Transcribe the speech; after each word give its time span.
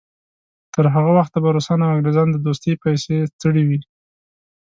تر 0.73 0.85
هغه 0.95 1.11
وخته 1.17 1.37
به 1.43 1.49
روسان 1.55 1.79
او 1.81 1.93
انګریزان 1.95 2.27
د 2.31 2.35
دوستۍ 2.45 2.73
پسې 2.81 3.15
ستړي 3.31 3.63
وي. 3.65 3.79